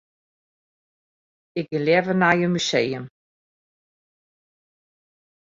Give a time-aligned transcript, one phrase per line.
[1.59, 3.05] Ik gean leaver nei in museum.